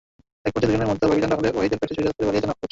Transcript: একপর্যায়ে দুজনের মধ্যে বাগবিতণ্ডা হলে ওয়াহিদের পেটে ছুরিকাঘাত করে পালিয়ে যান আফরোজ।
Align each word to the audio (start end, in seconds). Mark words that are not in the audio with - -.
একপর্যায়ে 0.47 0.69
দুজনের 0.71 0.89
মধ্যে 0.91 1.05
বাগবিতণ্ডা 1.09 1.37
হলে 1.39 1.49
ওয়াহিদের 1.53 1.79
পেটে 1.79 1.93
ছুরিকাঘাত 1.95 2.15
করে 2.17 2.27
পালিয়ে 2.27 2.43
যান 2.43 2.51
আফরোজ। 2.53 2.69